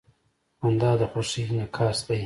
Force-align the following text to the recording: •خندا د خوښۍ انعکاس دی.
•خندا 0.59 0.91
د 0.99 1.01
خوښۍ 1.11 1.41
انعکاس 1.49 1.97
دی. 2.07 2.19